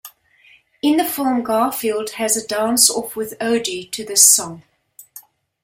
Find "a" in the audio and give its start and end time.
2.35-2.47